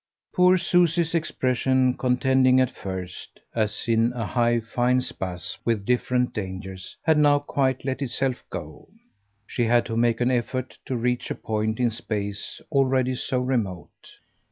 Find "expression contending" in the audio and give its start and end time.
1.13-2.59